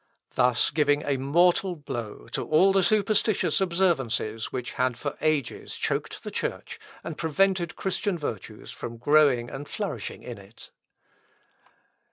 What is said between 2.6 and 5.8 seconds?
the superstitious observances, which had for ages